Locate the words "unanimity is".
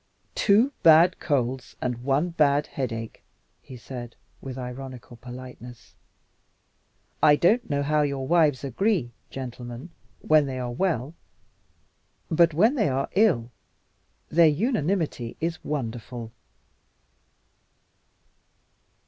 14.47-15.63